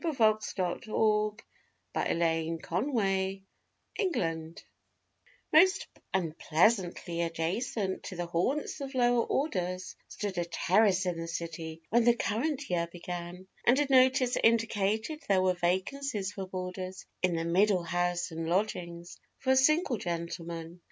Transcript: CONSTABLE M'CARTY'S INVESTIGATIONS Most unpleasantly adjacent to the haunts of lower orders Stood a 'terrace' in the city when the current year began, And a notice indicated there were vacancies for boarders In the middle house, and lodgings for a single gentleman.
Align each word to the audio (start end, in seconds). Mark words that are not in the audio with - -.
CONSTABLE 0.03 1.37
M'CARTY'S 1.95 2.63
INVESTIGATIONS 3.99 4.65
Most 5.53 5.87
unpleasantly 6.11 7.21
adjacent 7.21 8.01
to 8.05 8.15
the 8.15 8.25
haunts 8.25 8.81
of 8.81 8.95
lower 8.95 9.23
orders 9.23 9.95
Stood 10.07 10.39
a 10.39 10.45
'terrace' 10.45 11.05
in 11.05 11.19
the 11.19 11.27
city 11.27 11.83
when 11.91 12.03
the 12.05 12.15
current 12.15 12.67
year 12.67 12.87
began, 12.91 13.47
And 13.63 13.77
a 13.77 13.87
notice 13.91 14.35
indicated 14.43 15.21
there 15.27 15.43
were 15.43 15.53
vacancies 15.53 16.31
for 16.31 16.47
boarders 16.47 17.05
In 17.21 17.35
the 17.35 17.45
middle 17.45 17.83
house, 17.83 18.31
and 18.31 18.49
lodgings 18.49 19.19
for 19.37 19.51
a 19.51 19.55
single 19.55 19.97
gentleman. 19.99 20.79